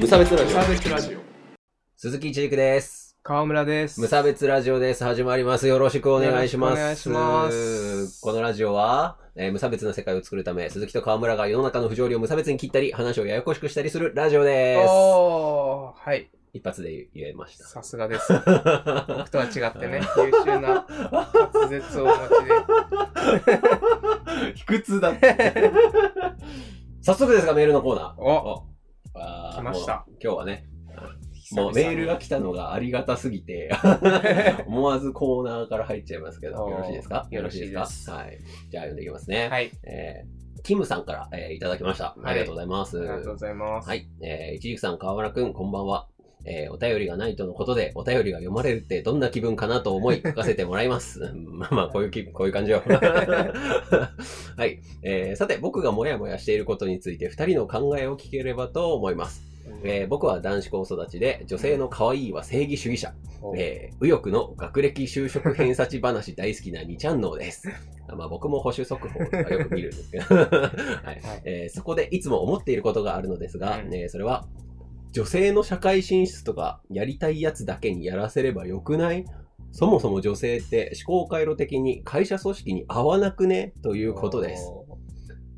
[0.00, 1.18] 無差別ラジオ無差別ラジオ
[1.98, 3.18] 鈴木一陸です。
[3.22, 5.04] 川村です無差別ラジオです。
[5.04, 5.66] 始まります。
[5.66, 6.80] よろしくお願いします。
[6.80, 14.88] よろしくお願いしますこのラジオは、えー無差別な世界を作るため、鈴木と川村が世の中の不条理を無差別に切ったり、話をややこしくしたりするラジオです。
[14.88, 17.66] おーはい一発で言えました。
[17.66, 18.48] さすがです 僕
[19.28, 25.70] とは違ってね優秀な滑舌をお持ちで卑屈だって。
[27.02, 28.20] 早速ですが、メールのコーナー。
[28.20, 28.69] おあー
[29.14, 30.66] 来ました今日はね、
[31.52, 33.70] もうメールが来たのがありがたすぎて、
[34.66, 37.26] 思わずコーナーから入っちゃいますけど、よろしいですか？
[37.30, 38.12] よろしいですか？
[38.16, 38.38] はい。
[38.70, 39.48] じゃあ読んでいきますね。
[39.48, 42.14] はいえー、キムさんから、えーいただきました。
[42.24, 42.98] ありがとうございます。
[42.98, 44.08] ありがとうございますはい。
[44.22, 46.06] えー、一軸さん、川村くん、こんばんは。
[46.44, 51.20] えー、お便りがないとのことで、お便りが読まれるってどんな気分かなと思い 書かせてもらいます。
[51.20, 52.82] う んまあまあ、こういうこういう感じよ。
[52.86, 54.80] はい。
[55.02, 59.42] えー、さて、僕がもやもやしていることについて、二人の考えを聞ければと思います。
[59.84, 63.14] えー、僕は男子校育ちで、女性の可愛いは正義主義者。
[63.42, 67.68] おえー、右翼の学歴就職偏差値話大好きな二ちゃんのです。
[68.16, 70.44] まあ僕も保守速報とかよく見るんですけど、は
[71.12, 74.46] いえーそこでいつも思っていることがあるのですが、うんえーそれは、
[75.12, 79.24] 女性の社会進出とかやりたいやつだけにやらせればよくない？
[79.72, 83.72] そもそも女性って思考回路的に会社組織に合わなくね？
[83.82, 84.72] ということです。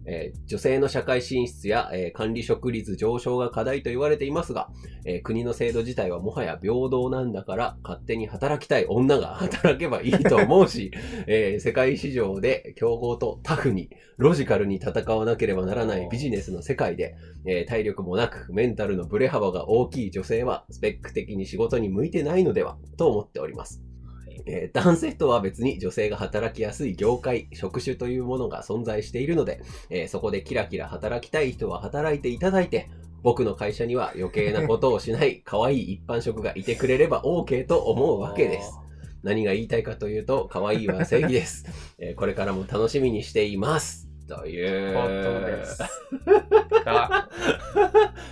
[0.06, 4.68] おえー女性の社会進出や、えー管理職率上昇が課題と言われていますが、
[5.04, 10.90] えー国の制度自体はもはや平等なんだから、勝手に働きたい女が 働けばいいと思うし、
[11.26, 17.14] えー世界市場で競合とタフに、ロジカルに戦わなければならないビジネスの世界で、
[17.46, 23.91] えー体力もなく、メンタルのブレ幅が大きい女性は、スペック的に仕事に向いてないのでは、と思っております。
[24.46, 32.88] えー男性とは別に女性が働きやすい業界、職種というものが存在しているので、えーそこでキラキラ働きたい人は働いていただいて、
[33.22, 38.72] 僕の会社には余計なことをしない 可愛い一般職がいてくれれば OK と思うわけです。
[39.22, 41.64] 何が言いたいかというと、可愛いは正義です。
[41.98, 44.08] えーこれからも楽しみにしています。
[44.28, 44.94] という。
[44.94, 45.02] こ
[45.40, 45.78] とです。
[46.84, 47.28] が、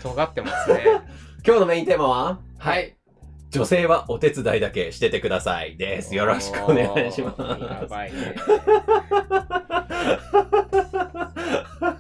[0.03, 0.85] 尖ってますね。
[1.47, 2.41] 今日のメインテーマは？
[2.59, 2.97] はい。
[3.51, 6.15] 女性はお手伝いだけしててくださいです。
[6.15, 7.43] よろしくお願いします。
[7.43, 8.37] やばいね。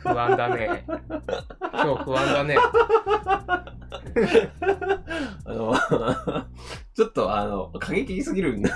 [0.03, 0.85] 不安だね。
[0.87, 2.57] 今日不安だね。
[5.45, 5.75] あの、
[6.95, 8.71] ちょっとあの、過激すぎるんだ。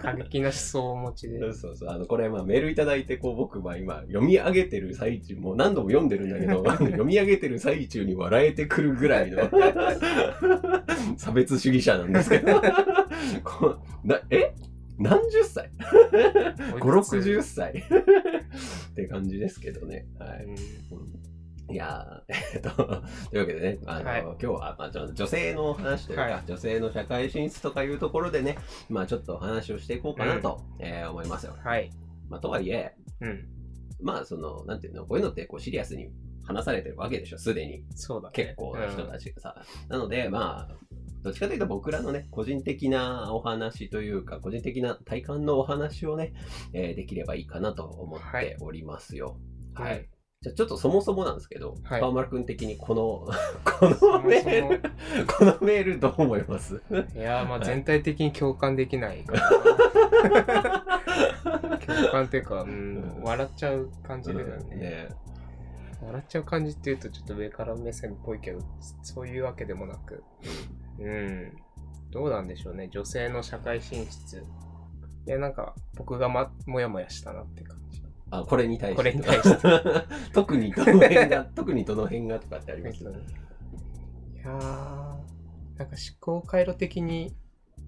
[0.00, 1.38] 過激な思想をお持ちで。
[1.52, 1.90] そうそう。
[1.90, 9.48] あの、これ、まあ、メールいただいて、こう、僕は今、読み上げてる最中、もう何度も読んでるんだけど、 読み上げてる最中に笑えてくるぐらいの、
[11.16, 12.60] 差別主義者なんですけど。
[13.44, 14.52] こうなえ？
[15.02, 15.70] 何十歳
[16.12, 20.06] ?5、60歳って感じですけどね。
[20.18, 20.44] はい。
[20.44, 20.56] うん
[21.70, 22.82] いやー、えっと、と
[23.32, 28.58] いうわけでね、あの、はい今日は、まあ、女性の話というか、はい女性の社会進出とかいうところでね、
[28.90, 31.56] まあちょっとお話をしていこうかなと、えー思いますよ。
[31.64, 31.90] はい。
[32.28, 33.48] まあとはいえ、うん。
[34.02, 36.10] まあその、なんていうの、こういうのってこうシリアスに
[36.44, 37.84] 話されてるわけでしょ、すでに。
[37.94, 38.32] そうだね。
[38.34, 39.64] 結構な人たちがさ。
[39.88, 40.76] なので、まあ、
[41.22, 46.34] どっちかというと僕らのね、個人的なお話というか、個人的な体感のお話をね、
[46.72, 49.38] えーできればいいかなと思っておりますよ。
[49.74, 49.98] はい。
[49.98, 50.06] うん
[50.42, 53.28] じゃあちょっとそもそもなんですけど、はい川村くん的にこの、
[53.78, 54.80] このメール、
[55.28, 56.82] このメールどう思います？
[57.14, 59.22] いやー、まあ全体的に共感できない。
[61.86, 64.76] 共感っていうか、うん、笑っちゃう感じだよね。
[64.76, 65.08] ね
[66.02, 68.58] 笑っちゃう感じっていうとちょっと上から目線っぽいけど、
[69.02, 70.24] そういうわけでもなく。
[71.02, 71.52] うん。
[72.10, 72.88] どうなんでしょうね。
[72.92, 74.44] 女性の社会進出。
[75.26, 78.02] いや、なんか、僕がま、もやもやしたなって感じ。
[78.30, 78.96] あ、これに対して。
[78.96, 79.68] これに対して。
[80.32, 83.02] 特にどの辺が、 特にどの辺がとかってあります？
[83.02, 85.22] いやー、なんか
[85.84, 85.90] 思
[86.20, 87.34] 考回路的に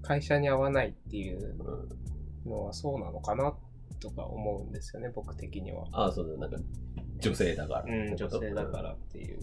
[0.03, 1.57] 会社に合わないっていう
[2.45, 3.55] うんのはそうなのかな
[4.01, 5.85] とか思うんですよね、僕的には。
[5.93, 6.57] あ、そうだ、なんか、
[7.19, 7.85] 女性だから。
[7.89, 9.39] うん、女性だからっていう。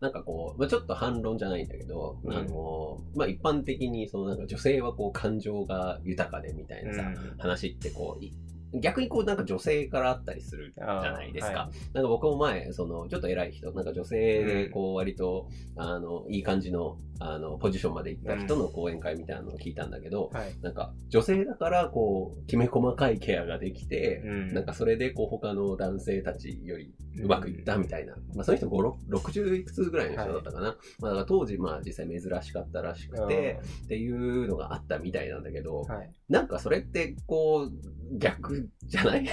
[0.00, 2.36] なんかこう、まあ、ちょっと反論じゃないんだけど、うん。
[2.36, 7.38] あの、まあ、一般的に、そのなんか女性はこう感情が豊かでみたいなさ、うん。
[7.38, 8.32] 話ってこう、い
[8.74, 11.62] 逆にこうなんか女性からあったりするじゃないですか。
[11.62, 20.54] あなんか僕も前、その、ちょっと偉い人、なんか女性でこう割と、あの、いい感じの、あの、ポジションまで行った人の講演会みたいなのを聞いたんだけど、はい。
[20.60, 28.14] なんか女性だからこう、きめ細かいケアができて、うんなんかそれでこう他の男性たちよりうまくいったみたいな。
[28.34, 30.76] まあその人5 60いくつぐらいの人だったかな。
[31.00, 36.12] まあだから当時まあ実際珍しかったらしくて、っていうのがあったみたいなんだけど、はい。
[36.28, 39.26] なんかそれってこう、逆楽じゃない？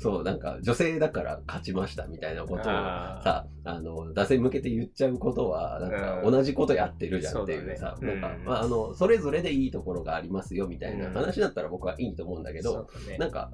[0.00, 6.32] そう、なんか女性だから勝ちましたみたいなことをさ、あの、男性に向けて言っちゃうことは、なんかうん。
[6.32, 8.20] 同じことやってるじゃんっていうさ、そうだね。
[8.20, 8.44] なんか、うん。
[8.44, 13.18] まあ、あの、それぞれでいいところがありますよみたいな話だったら僕はいいと思うんだけど、ね。
[13.18, 13.50] なんか、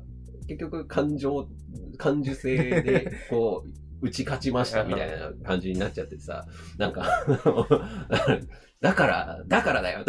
[0.46, 1.48] 結局感情、
[1.98, 3.68] 感受性で、こう、
[4.00, 6.46] 打ち勝ちました みたいな感じになっちゃってさ、
[6.76, 7.06] なんか、
[8.80, 10.04] だから、だからだよ。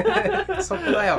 [0.62, 1.18] そこだよ。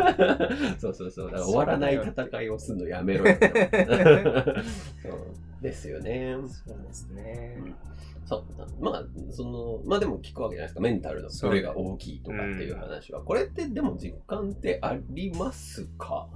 [0.80, 1.26] そうそうそう。
[1.28, 3.38] だから終わらない戦いをするのやめろよ。
[3.40, 6.36] そうですよね。
[6.66, 7.58] そうですね。
[8.26, 8.84] そう。
[8.84, 10.82] まあ、その、まあでも聞くわけじゃないですか。
[10.82, 13.22] メンタルのそれが大きいとかっていう話は。
[13.22, 16.28] これってでも実感ってありますか？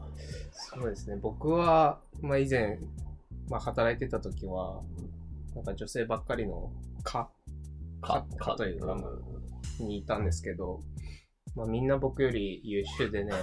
[0.51, 1.15] そうですね。
[1.19, 2.77] 僕は、まあ以前、
[3.49, 4.81] まあ働いてた時は、
[5.59, 6.71] なんか女性ばっかりの
[7.03, 7.29] 科
[8.01, 9.03] か、かというかん。
[9.79, 10.79] にいたんですけど、
[11.55, 13.31] まあみんな僕より優秀でね、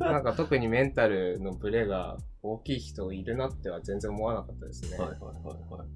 [0.00, 4.98] なんか特にメンタルのブレが大きい人いるなっては全然思わなかったですね。
[4.98, 5.34] はいはいはい
[5.70, 5.88] はい。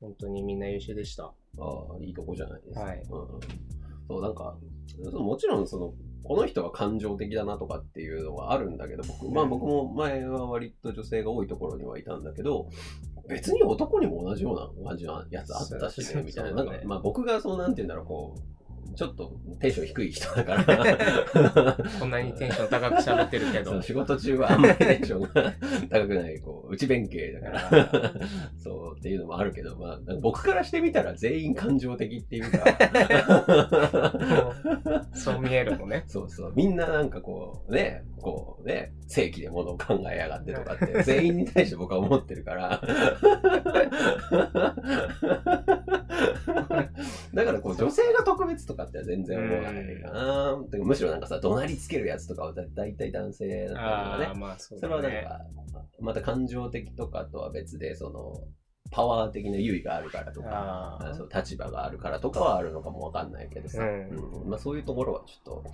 [0.00, 1.24] 本当にみんな優秀でした。
[1.24, 2.80] ああ、いいとこじゃないですか。
[2.82, 2.98] はい。
[2.98, 3.40] うん、そ
[4.18, 4.56] う、なんか、
[5.12, 12.68] もちろんその、この人は感情的だなとかっていうのはあるんだけど、僕、まあ僕も前は割と女性が多いところにはいたんだけど、
[13.28, 16.52] 別に男にも同じような感じのやつあったしね、みたいな。
[16.52, 18.55] なんか、まあ僕がそうなんて言うんだろう、こう、
[18.96, 23.82] ちょっとテンション低い人だから、 こんなにテンション高く喋ってるけど。
[23.82, 25.28] 仕事中はあんまりテンションが
[25.90, 28.12] 高くない、こう、内弁慶だから、
[28.56, 32.58] そうっていうのもあるけど、まあ、僕からしてみたら全員感情的っていうか、
[35.12, 36.04] そう見えるのね。
[36.06, 42.80] そうそう、みんななんかこう、ね、こうね、正規でものを考えやがってとかって、全員に対して僕は思ってるから、
[47.34, 50.64] だからこう、女性が特別とかって全然思わないかな。
[50.70, 54.34] てかむしろなんかさ、怒鳴りつけるやつとかは大体男性だったりとかねああ、。
[54.34, 55.10] まあそうそだね。
[55.10, 58.34] れはなんか、また感情的とかとは別で、その、
[58.90, 64.08] パワー的な優位があるからとか、そう立場があるからとかはあるのかもわかんないけどさ、うん
[64.42, 65.64] うんまあ、そういうところはちょっと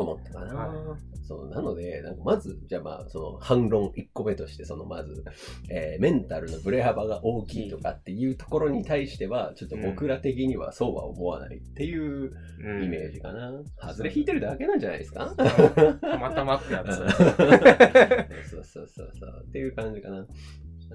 [0.00, 0.54] 思ったかな。
[0.54, 0.96] は
[1.26, 5.24] そうなので、なんかまず、じゃあまあ、その反論1個目として、そのまず、
[5.70, 12.30] えーメンタルのブレ幅が大きいとかっていうところに対しては、ちょっと僕ら的にはそうは思わないっていう
[12.60, 13.52] うんイメージかな。
[13.80, 15.34] 外れ引いてるだけなんじゃないですか？
[15.36, 16.96] たまたまってやつ。
[18.50, 19.44] そうそうそうそう。
[19.48, 20.26] っていう感じかな。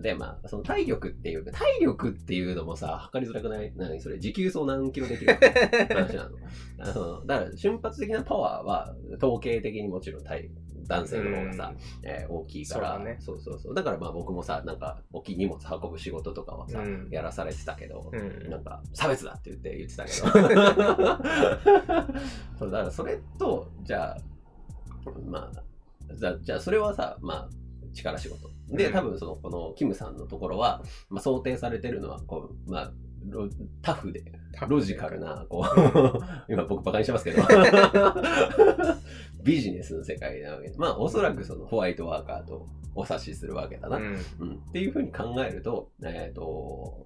[0.02, 3.74] で、まあ、その体力っていうか、体力っていうのもさ、測りづらくない？
[3.76, 5.34] 何それ、持久走何キロできる
[5.94, 6.38] 話なの。
[6.80, 10.50] あのだから、瞬発的なパワーは、統計的にもちろん体
[10.88, 12.96] 男性の方がさ、えー大きいから。
[12.96, 13.18] そうだね。
[13.20, 13.74] そうそうそう。
[13.76, 17.10] だからまあ僕もさ、なんか、大きい荷物運ぶ仕事とかはさ、うん。
[17.12, 18.50] やらされてたけど、うん。
[18.50, 20.28] なんか、差別だって言って言ってたけど。
[22.58, 24.18] そうだからそれと、じゃあ、
[25.28, 25.64] まあ、
[26.16, 27.50] じゃあ、じゃあそれはさ、まあ、
[27.94, 28.50] 力仕事。
[28.70, 32.92] で、うん多分その、この、キムさんのところは、まあ、想定されてるのは、こう、まあ、
[33.28, 33.50] ロ
[33.82, 34.24] タフで、
[34.68, 35.20] ロジカル。
[35.20, 35.72] な、こう、
[36.52, 37.44] 今僕バカにしてますけど、
[39.44, 43.98] ビジネスの世界なわけで、まあ、おそらくそのホワイトワーカーとお察しするわけだな。
[43.98, 44.18] うん。
[44.40, 47.06] うん、っていうふうに考えると、えっ、と、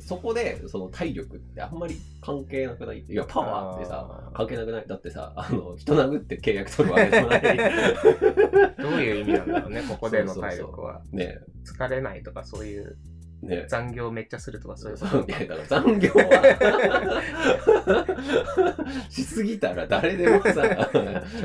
[0.00, 4.86] そこで、その体力ってあんまり関係なくないいや、パワーってさ、関係なくない？
[4.86, 7.42] だってさ、あの、人殴って契約取るわけでもない。
[8.80, 11.02] どういう意味なんだろうね、ここでの体力は。
[11.12, 11.38] ね。
[11.64, 12.96] 疲れないとか、そういう
[13.42, 13.66] ね。
[13.68, 15.18] 残業めっちゃするとか、そういうこと？
[15.28, 17.24] いやだから残業は。
[19.10, 20.52] しすぎたら誰でもさ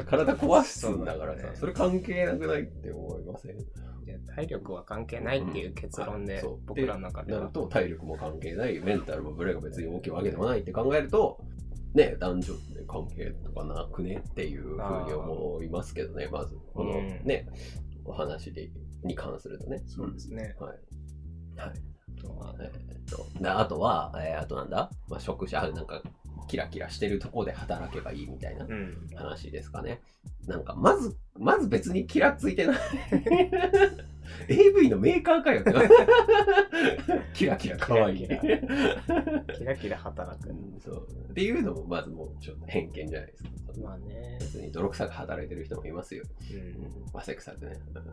[0.09, 3.57] 体壊すんだからさそれ関係なくないって思いません？
[4.35, 6.57] 体力は関係ないっていう結論でう。
[6.57, 7.39] ん僕らの中では。
[7.41, 7.51] なる。
[7.51, 11.43] と体力も関係ないメンタルもブレが別に大きいわけでもないって考えると
[11.93, 16.57] ね男女で関係とかなくねっていうふうに思いますけどねまず。
[16.73, 17.21] このうん。
[17.25, 17.47] ね、
[18.05, 18.69] お話で
[19.03, 19.81] に関するとね。
[19.85, 20.55] そうですね。
[20.59, 20.77] はい。
[21.59, 21.71] はい。
[22.17, 22.55] あとは。
[22.59, 22.71] えーっ
[23.05, 26.01] とであとは、えーあとなんだ、まあ、職種、あなんか、
[26.47, 29.07] キラキラしてるとこで働けばいいみたいなうん。
[29.15, 30.01] 話ですかね。
[30.47, 32.77] なんか、まず、まず別にキラついてない。
[34.47, 35.71] AV のメーカーかよって。
[37.33, 38.17] キラキラ可愛い。
[38.17, 40.53] キラキラキラ働くう。
[40.53, 43.49] んそうっていうのも、まずもうちょっと偏見じゃないですか。
[43.81, 44.37] まあね。
[44.39, 46.23] 別に泥臭く働いてる人もいますよ。
[46.25, 46.53] う。
[46.55, 47.79] うんん、汗臭くね。
[47.95, 48.03] うん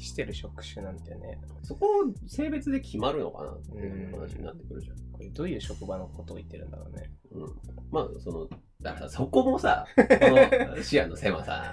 [0.00, 1.38] 適してる職種なんてね。
[1.62, 1.90] そこを
[2.26, 4.96] 性別で決まるのかなっていう話になってくるじゃん。
[5.12, 7.10] これどういう職場のことを言ってるんだろうね。
[7.32, 7.46] うん
[7.90, 8.48] まあ、その、
[8.80, 10.02] だからそこもさ、こ
[10.76, 11.70] の視野の狭さ。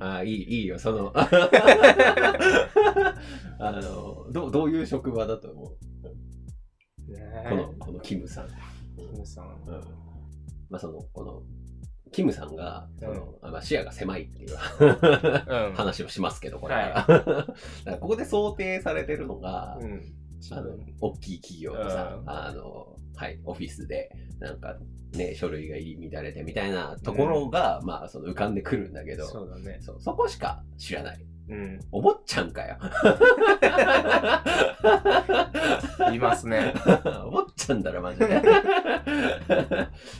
[0.00, 1.28] あ あ、いい、いいよ、その、 あ
[3.60, 5.76] の、どう、どういう職場だと思
[7.08, 7.12] う？
[7.12, 8.48] ねこの、このキムさん。
[8.96, 9.46] キムさん。
[9.66, 9.80] うん。
[10.70, 11.42] まあ、その、この、
[12.12, 15.74] キムさんが、そのまあ、視野が狭いっていううん。
[15.74, 17.04] 話をしますけど、これは。
[17.06, 17.46] は
[17.94, 20.12] い ここで想定されてるのが、うん。
[20.50, 24.76] あの、大きい企業のさ、うんあの、はい、オフィスで、なんか、
[25.14, 29.78] ね、書類が入り乱れてみたいなところが、まあ、その浮かんでくるんだけど、そうだね。
[29.80, 31.24] そうそこしか知らない。
[31.48, 31.80] うん。
[31.90, 32.78] お坊ちゃんかよ。
[36.12, 36.74] いますね。
[37.24, 38.42] お 坊ちゃんだろ、マジで。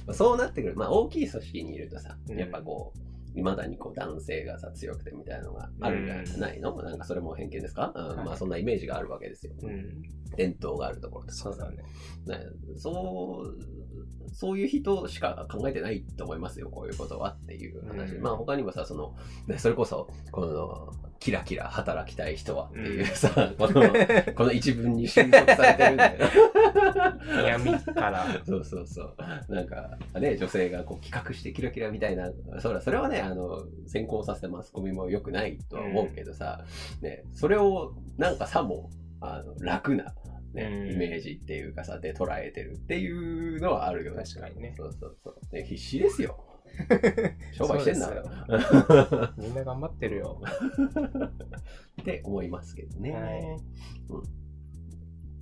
[0.12, 0.76] そうなってくる。
[0.76, 9.52] まあ、大きい組織にいるとさ、うんやっぱこう、いまだにこう男性がさ強くてみたいなのがあるんじゃないの、なんかそれも偏見ですか、うんはいまあそんなイメージがあるわけですよ。
[9.62, 10.02] うん。
[10.36, 11.76] 伝統があるところとかそうだね。
[12.26, 12.40] ね
[12.76, 13.81] そう、
[14.32, 18.14] そういう人しか考えてないと思いますよ、こういうことはっていう話。
[18.14, 19.14] うんまあ他にもさ、その、
[19.46, 23.82] ねそれこそ、この、キラキラ働きたい人はっていうさ、この、
[24.34, 26.28] この一文に収束されてるんだよ。
[27.46, 28.26] 闇から。
[28.44, 29.16] そうそうそう。
[29.48, 36.64] なんか、ね、女性がこう企画してキラキラみたいな、それそれはね、あの、先行させてマスコミも良くないとは思うけどさ、
[37.00, 40.12] ね、それをなんかさも、あの、楽な、
[40.54, 44.24] ね、うんイメージっていうかさ、で捉えてるっていうのはあるよね。
[44.24, 45.54] 確かにねそうそうそう。
[45.54, 46.38] ね、必死ですよ。
[47.52, 48.22] 商売してんだそうよ
[49.36, 49.42] で。
[49.42, 50.40] みんな頑張ってるよ。
[52.00, 53.12] って思いますけどね。
[53.12, 53.42] はい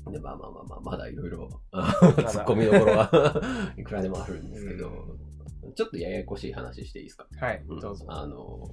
[0.07, 3.43] うん、でまあまあまあまあ、まだいろいろだ突っ込みどころは
[3.79, 4.91] いくらでもあるんですけど、
[5.75, 8.05] ちょっとややこしい話していいですか、はいうん、どうぞ。
[8.09, 8.69] あの、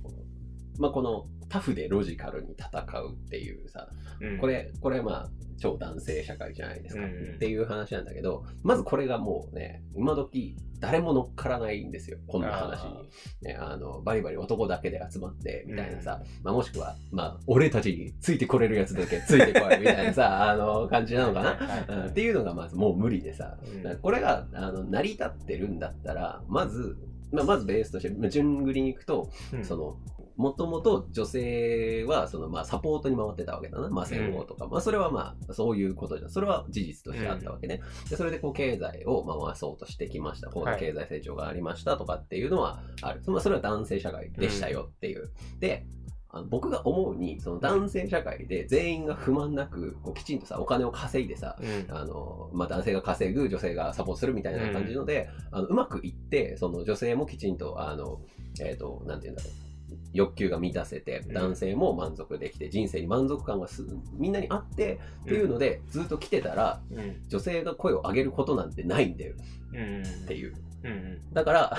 [0.80, 3.88] まあこのタフでロジカルに戦うっていうさ、
[4.20, 4.38] うん。
[4.40, 5.30] こ、れ、これまあ
[5.60, 7.36] 超男性社会じゃないですか、うん。
[7.36, 13.10] っていう話なんだけど、まずこれがもうね、今時誰も乗っからないんですよ、こんな話に。
[13.42, 22.08] ね、あの、バリバリ男だけで集まって、みたいなさ、まあもしくは、まあ、俺たちについてこれるやつだけついてこい、みたいなさ、 あの、感じなのかな。
[22.08, 23.58] っていうのがまずもう無理でさ、
[24.02, 26.98] これがあの成り立ってるんだったら、まず、
[27.32, 29.66] まあ、まずベースとして、まあ順繰りに行くと、うん。
[29.66, 29.98] その、
[30.38, 33.90] もともと女性は、その、まあ、サポートに回ってたわけだな。
[33.90, 34.68] まあ、戦後とか。
[34.68, 36.30] まあ、それはまあ、そういうことじゃん。
[36.30, 37.82] それは事実としてあったわけね。
[38.10, 40.50] で、それでこう、経済を回そうとしてきました。
[40.50, 43.22] こうはい経済成長がありましたとかっていうのはある。
[43.28, 45.32] まあ、それは男性社会でしたよっていう。
[45.60, 45.88] で、
[46.30, 58.22] あの僕が思うに、その男性社会で全員が不満なく、こうきちんとさ、お金を稼いでさ、うんあの、まあ、男性が稼ぐ、女性がサポートするみたいな感じので、あのうまくいって、その女性もきちんと、あの、
[58.62, 59.67] えっ、と、なんていうんだろう。
[60.18, 61.34] 欲求が満たせてうん。
[61.34, 67.22] 男性も満足できて人生に満足感がすみんなにあってっていうのでずっと来てたらうん。
[67.28, 69.36] 女性が声を上げることなんてないんだよ。
[69.74, 70.04] うん。
[70.04, 70.56] っていう。
[70.84, 71.34] うん。
[71.34, 71.78] だから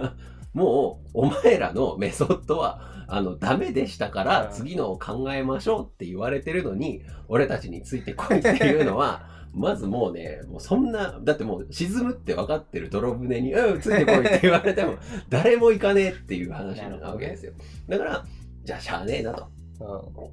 [0.52, 4.52] もうお前らのメソッドはあのダメでしたからうん。
[4.52, 9.26] 次のを考えましょうって言われてるのに俺たちについてこいっていうのは
[9.58, 14.94] まずもうね、もうそんな、だってもう沈むって分かってる泥船に、うん、ついてこいって言われても、
[15.28, 17.52] 誰も行かねえっていう話なわけですよ。
[17.88, 18.24] だから、
[18.64, 19.48] じゃあしゃあねえなと。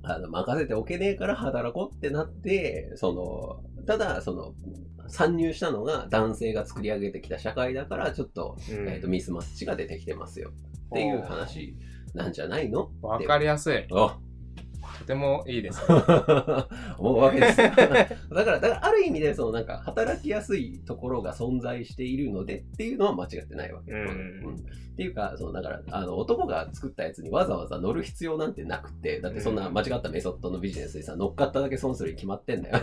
[0.03, 4.53] あの、任せておけねえから働こうってなって、その、ただ、その、
[5.07, 10.51] 参入したのが男性が作り上げてきた社会だから、ちょっと、うんえっ、と、ミスマッチが出てきてますよ。
[10.87, 11.75] っていう話
[12.13, 12.89] なんじゃないの？
[13.01, 13.85] わかりやすい。
[13.91, 14.11] お
[15.05, 15.79] とてもいいです。
[16.97, 17.69] 思うわけですよ。
[17.77, 23.91] だから、だからある意味で、そのなんか、働きやすいところが存在しているのでっていうのは間違ってないわけ。
[23.91, 24.55] うん
[24.95, 32.79] っていうか、そのだから、あの、男が作ったやつにわざわざ乗る必要なんてなくて、だってそんな間違ったメソッドのビジネスにさ、乗っかっただけ損するに決まってんだよ。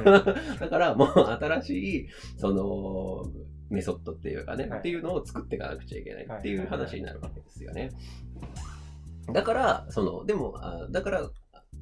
[0.60, 3.32] だから、もう新しい、その、
[3.70, 7.90] メソッドっていうかね、はいっていうのを作っていかなくちゃいけないっていうはい話になるわけですよね。
[9.32, 11.30] だから、その、でも、あだから、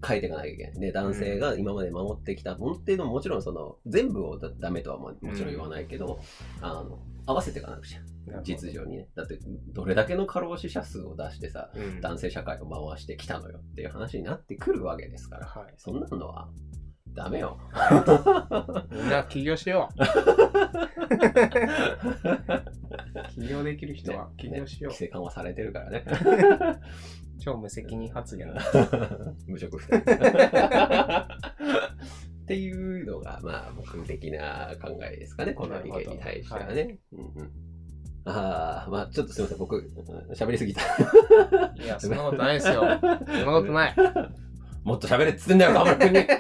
[0.06, 0.78] 変えていかなきゃいけない。
[0.78, 6.20] ね、男性が今まで守ってきたものっていうのももちろんその、全部をだダメとはももちろん言わないけど、
[6.60, 8.00] あの、合わせていかなくちゃ。
[8.42, 9.08] 実情にね。
[9.14, 9.38] だって、
[9.72, 16.48] どれだけの過労死者数を出してさ、うん男性社会を回してきたのよっていう話になってくるわけですから、はいそんなのは
[17.14, 17.58] ダメよ。
[18.90, 19.98] みんな起業しよう。
[23.40, 25.06] 起業できる人は起業しよう規。
[25.06, 26.04] 制緩和されてるからね。
[27.40, 28.62] 超無責任発言だ。
[29.48, 29.96] 無職不定。
[32.42, 36.98] っていうのが、まあ、僕的な考えですかね、この意見に対してはなね。
[37.12, 37.50] うんうん
[38.26, 40.82] ああ、まあちょっとすみません、僕、うん喋りすぎた。
[41.82, 42.74] いや、そんなことないですよ。
[42.84, 43.94] そんなことない。
[44.84, 46.26] もっと喋れっつってんだよ、河村君に。
[46.26, 46.32] じ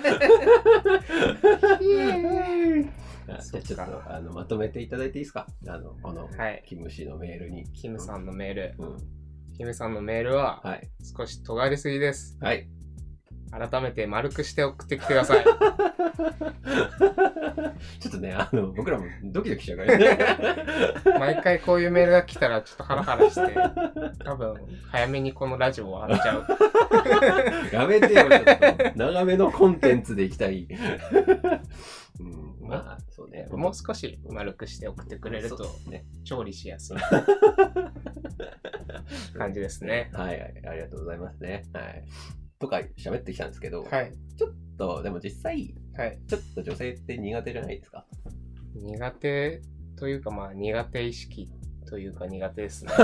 [3.32, 3.82] ゃあちょっと
[4.14, 5.46] あのまとめていただいていいですか？
[5.68, 6.62] あの、この、はい。
[6.66, 7.64] キム氏のメールに。
[7.72, 8.74] キムさんのメール。
[8.78, 8.98] うん。
[9.60, 10.90] キムさんのメールははい。
[11.14, 12.38] 少し尖りすぎです。
[12.40, 12.66] はい。
[13.50, 15.44] 改めて丸くして送ってきてください。
[17.98, 20.18] ちょっとね、あの、僕らもドキドキしちゃうからね。
[21.18, 23.54] 毎回こういうメールが来たらちょっとハラハラして、
[24.24, 24.54] 多分
[24.90, 26.46] 早めにこのラジオを終わっちゃう。
[27.74, 28.44] やめてよ、ちょっ
[28.92, 28.98] と。
[28.98, 30.68] 長めのコンテンツでいきたい。
[32.20, 32.22] う
[32.66, 33.48] ん、まあ、そうね。
[33.50, 36.04] もう少し丸くして送ってくれるとね。
[36.24, 36.96] 調理しやすい
[39.36, 40.10] 感じですね。
[40.12, 41.64] はいはい、ありがとうございますね。
[41.72, 42.04] はい。
[42.60, 44.12] とか喋ってきたんですけど、はい。
[44.36, 46.18] ちょっと、でも実際、はい。
[46.28, 48.04] ちょっと女性って苦手じゃないですか？
[48.74, 49.62] 苦手
[49.96, 51.48] というかまあ苦手意識
[51.86, 52.92] というか苦手ですね。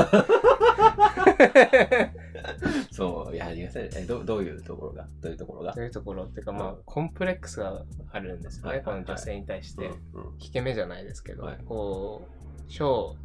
[2.93, 5.07] そう、いや、苦手えどどういうところが？
[5.23, 5.73] どういうところが？
[5.73, 8.81] というところっていうかまあうんコンプレックスがあるんですよね。
[8.85, 9.87] この女性に対して。
[9.87, 9.95] うん
[10.39, 13.17] 引け目じゃないですけど、はいこう、小、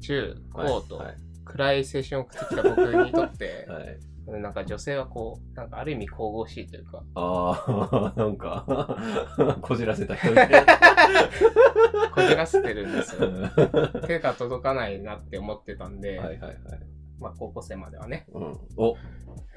[0.00, 8.98] 中、高とはい暗い青春を送ってきた僕にとって、 はいはいなんか女性はこう、なんかある意味神々しいというか、ああ、 なんか、
[9.62, 10.62] こじらせた人みたいな。
[12.12, 13.30] こじらせてるんですよ。
[14.06, 16.56] 手が届かないなって思ってたんで、はいはいはい。
[17.20, 18.26] まあ高校生まではね。
[18.32, 18.94] うん、お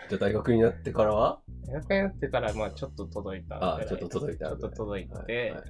[0.10, 1.42] じゃあ大学になってからは？
[1.68, 3.86] 大学になってから、まあちょっと届いたぐらい。
[3.86, 5.64] あちょっと届いたちょっと届いて、はいはいはい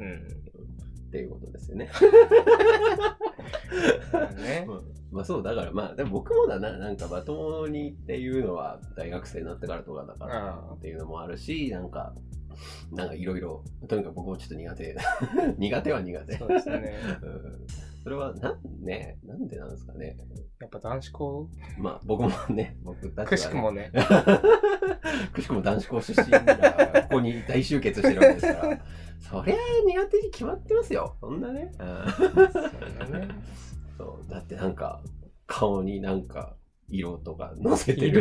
[0.00, 0.28] うん。
[1.10, 1.90] っていうことですよね。
[4.12, 4.64] まあね。
[4.68, 12.14] うんまあそう、だからまあ、でも僕もだな、なんかまともにっていうのは大学生になってからとかだからあっていうのもあるし、なんか、
[12.92, 14.96] なんかいろいろ、とにかく僕もちょっと苦手。
[15.58, 16.38] 苦手は苦手。
[16.38, 16.94] そうですね。
[17.22, 20.16] うんそれはなんね、なんでなんですかね。
[20.60, 23.92] やっぱ男子校、まあ僕もね、僕たちは、ね、くしくもね、
[25.32, 26.44] くしくも男子校出身が
[27.02, 28.80] ここに大集結してるわけですから、
[29.18, 31.16] そりゃ苦手に決まってますよ。
[31.20, 31.72] そんなね。
[31.78, 32.34] うんそう
[33.10, 33.28] だね。
[33.96, 35.02] そうだってなんか、
[35.46, 36.56] 顔になんか、
[36.90, 38.20] 色とか載せてる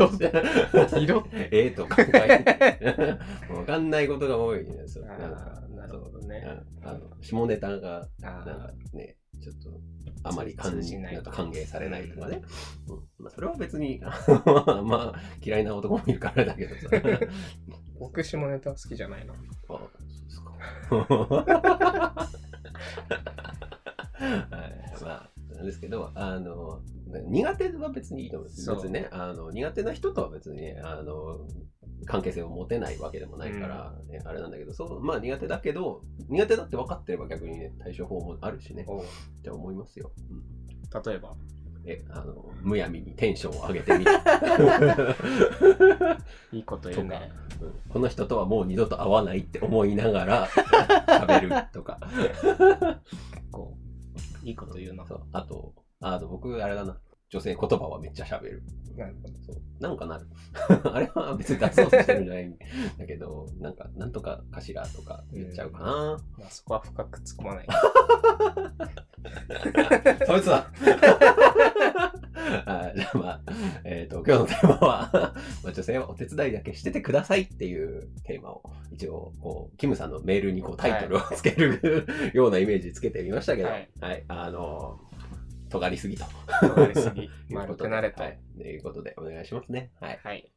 [1.00, 1.26] 色？
[1.52, 3.18] 絵とか書いて
[3.52, 5.06] わかんないことが多いんですよ。
[5.10, 5.18] あ
[5.76, 6.46] なるほどね。
[6.82, 9.70] うんあの下ネタが、あなんかーね、ちょっと、
[10.24, 12.42] あまり歓迎されないとかね。
[12.88, 16.90] うんまあ、それは別に、 まあ、嫌いな男もいるからだけどさ。
[18.00, 19.34] 僕下ネタ好きじゃないの。
[19.34, 19.80] あそう
[20.24, 20.52] ですか。
[24.20, 24.68] は
[25.00, 26.82] い、まあ、なんですけど、あの、
[27.28, 28.70] 苦手は別にいいと思うんです。
[28.70, 31.40] 別にね、あの、苦手な人とは別にね、あの、
[32.06, 39.06] 関係性を持てないわけでもないから、ねあれなんだけど、そう、まあ苦手だけど、苦手だって分かってれば逆にね、対処法もあるしね、おっ
[39.44, 40.12] て思いますよ。
[40.30, 40.44] うん
[41.06, 41.36] 例えば？
[41.86, 44.12] え、あの、むやみにテンションを上げてみる。
[46.52, 47.32] いいこと言うね。
[47.62, 50.48] うんこの人とはもう二度と会わないって思いながら
[51.08, 52.00] 喋るとか。
[53.52, 53.78] こ
[54.44, 55.04] う、いいこと言うな。
[55.34, 56.98] あと、あの僕、あれだな。
[57.30, 58.64] 女性言葉はめっちゃ喋る。
[58.96, 59.34] なるほど。
[59.46, 59.62] そう。
[59.80, 60.28] なんかなる。
[60.92, 62.58] あれは別に脱走してるんじゃないん
[62.98, 65.86] だけど、なんか、なんとかかしらとか言っちゃうかな。
[66.38, 67.68] まあそこは深く突っ込まない。
[70.26, 70.72] そいつは
[72.66, 73.42] あじゃあまあ、
[73.84, 75.10] えっ、と、今日のテーマは、
[75.64, 85.00] まあ、女性はお手伝いだけしててくださいっていうテーマを、一応、こう、キムさんのメールにこうタイトルをつける、ようなイメージつけてみましたけど、ははいい、あの
[85.70, 86.26] 尖りすぎと。
[86.62, 88.24] 尖りすぎ 丸くなれと。
[88.24, 88.40] はい。
[88.58, 89.92] ということで、お願いしますね。
[90.00, 90.20] はい。
[90.24, 90.52] はい。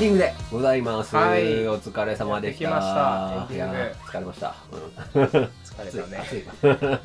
[0.00, 1.14] ンディングでございます。
[1.14, 2.58] はいお疲れ様でした。
[2.58, 4.54] きました疲れました。
[5.12, 6.24] 疲れたね。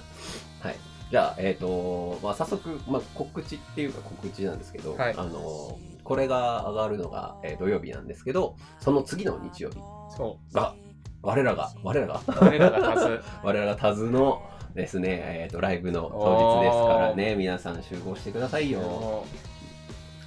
[0.62, 0.76] はい。
[1.10, 9.76] じゃあ、えっ、と、まあ、早速、まあ、告知っていうか告知なんですけど、はいあの、これが上がるのが、えー土曜日なんですけど、その次の日曜日
[10.16, 10.74] そが、
[11.20, 12.46] 我らが、我らが、う。
[12.46, 13.20] 俺らが数。
[13.42, 14.40] 我らがタズ の
[14.74, 18.80] ですね、えっ、と、ライブの当日ですからね、皆さん集合してくださいよ。
[18.80, 19.26] も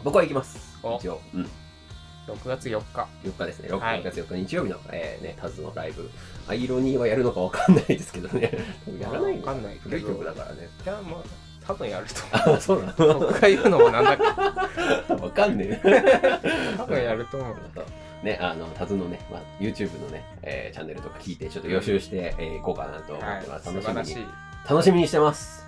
[0.04, 0.78] 僕は行きます。
[0.84, 1.20] お一応。
[1.34, 1.50] うん。
[2.28, 3.08] う6月4日。
[3.24, 6.10] 4日ですね、6はい月4日日曜日の、えーね、タズのライブ。
[6.48, 8.52] アイロニーはやるのかわかんないですけどね。
[9.00, 10.70] やらないのわかんないけど古い曲だからね。
[10.84, 12.14] いや、まあ、多分やると
[12.54, 13.20] あ、そうな思う。
[13.20, 16.76] 僕が言うのもなんだけど、の わかんねえ。
[16.78, 17.56] 多分やると思う。
[18.26, 23.66] ね、あの、タズのね、まあ、YouTube のね、えーチャンネルとか聞いて、ちょっと予習してい、えー、こうかなと思っはいてます。
[23.66, 24.28] 素晴らしい楽しみに。。
[24.70, 25.63] 楽しみにしてます。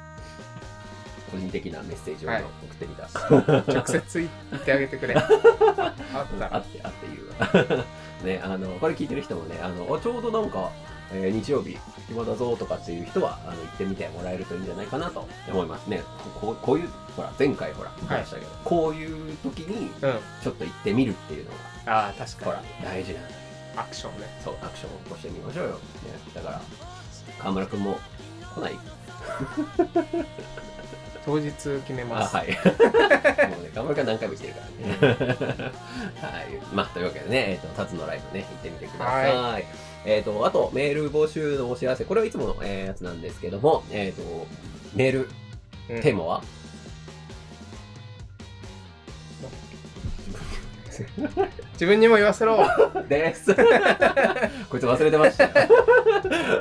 [1.32, 3.08] 個人的なメッセージをはい送ってみた。
[3.72, 5.16] 直接言ってあげてくれ。
[5.18, 6.60] あったあら。
[6.60, 7.86] ってあって言うわ。
[8.24, 10.72] ね、あの、これ聞いてる人もね、あの、あちょうどなんか、
[11.12, 16.02] えー日曜日暇だぞとかっていう人はあの行ってみてもらえるといいんじゃないかなと思いますね
[16.42, 20.20] こここういうほら前回ほら言いましたけど、こういう時にうん。
[20.42, 21.52] ちょっと行ってみるっていうの
[21.86, 22.68] ああ、確がほからに。
[22.84, 23.30] 大事なんだ
[23.78, 24.28] アクションね。
[24.44, 25.80] そうアクションを起こしてみましょうよ、ね、
[26.34, 26.62] だから
[27.40, 28.00] 川村君も
[28.56, 28.74] 来ない？
[31.26, 32.36] 当日決めあます。
[32.36, 32.48] はい。
[33.50, 34.60] もうね、川村君何回も言ってるか
[35.10, 35.72] らね。
[36.22, 36.44] はい。
[36.74, 39.36] まあ、というわけでね、えっ、と、タツのライブね、行ってみてください。
[39.36, 39.60] は
[40.06, 42.06] えっ、と、あと、メール募集のお知らせ。
[42.06, 44.48] これはいつもの、えーやつなんですけども、えっ、と、
[44.94, 45.30] メール、
[45.90, 46.44] うんテーマは、
[51.74, 52.66] 自分にも言わせろ
[53.08, 53.54] です。
[54.70, 55.50] こいつ忘れてましたよ。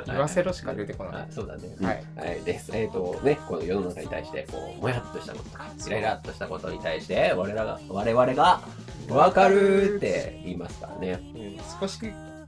[0.06, 1.26] 言わせろしか出てこなあい。
[1.30, 1.62] そうだね。
[1.80, 2.04] はい。
[2.16, 2.70] はい、です。
[2.74, 8.60] えっ、とね、この世の中に対して、こう、もやっとしたこととか、イライラっとしたことに対して、我らが、我々が、
[9.08, 11.20] わかるって言いますからね。
[11.34, 11.44] うん
[11.80, 11.98] 少し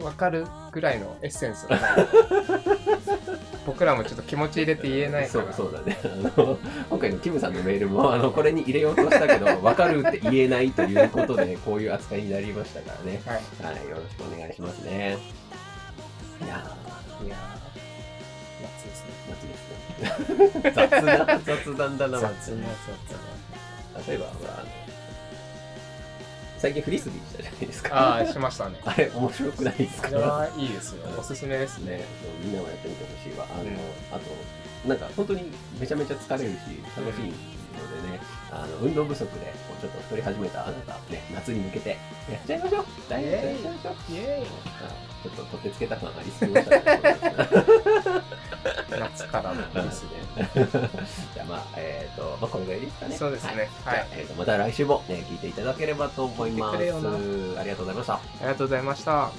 [0.01, 1.66] わかるぐらいのエッセンス
[3.77, 5.99] 僕らもちょっと気持ち入れて言えないかそらうそうだね。
[6.03, 6.59] あの、
[6.89, 13.21] 今回のキムさんのメールも、あの、これに入れようとしたけど、 わかるって言えないということで、こういう扱いになりましたからね。
[13.27, 15.19] はいはい、よろしくお願いしますね。
[16.43, 16.65] いや
[17.23, 17.67] いやー
[18.62, 19.17] 夏ですね
[20.41, 20.73] ですね。
[20.75, 22.47] 雑な、雑談だな、雑な夏
[24.01, 24.67] 雑例えば、ほら、あの、
[26.59, 27.90] 最近フリスビーしたじゃないですか。
[27.90, 28.81] なああしましたね。
[28.85, 30.09] あれ、面白くないですか？
[30.09, 32.05] それはいいですよおすすめですね。
[32.42, 33.47] みんなもやってみてほしいわ。
[33.51, 33.77] あの、うん。
[34.12, 36.57] あと、なんか本当にめちゃめちゃ疲れるし、
[36.97, 37.33] 楽しい
[38.62, 41.97] あの、運動不足で、こうちょっと太り始めたあなた、ね、夏に向けて、や
[42.38, 42.85] っちゃいましょう。
[43.09, 43.95] ダイエットやっちゃいましょう。
[44.12, 44.47] イエ
[44.83, 44.88] あ
[45.23, 46.77] ちょっと取ってつけた感ありすぎました
[48.99, 50.51] 夏からのでですすねね。
[51.35, 53.16] じゃあまあ、えっ、と、まあ、これぐらいですかね。
[53.16, 53.71] そうですね。
[53.85, 53.95] はい。
[53.95, 56.77] じゃあ、えっ、と、また来週も、ね、聞いていただければと思います。
[56.77, 57.01] ありがと
[57.83, 58.14] うございました。
[58.14, 59.31] ありがとうございました